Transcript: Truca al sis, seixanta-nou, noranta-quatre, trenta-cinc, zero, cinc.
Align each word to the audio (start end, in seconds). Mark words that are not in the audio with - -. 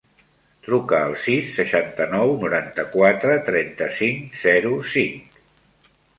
Truca 0.67 1.01
al 1.07 1.11
sis, 1.25 1.51
seixanta-nou, 1.57 2.33
noranta-quatre, 2.45 3.37
trenta-cinc, 3.51 4.41
zero, 4.47 4.75
cinc. 4.97 5.41